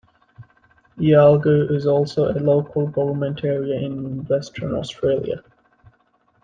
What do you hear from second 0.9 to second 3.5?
Yalgoo is also a local government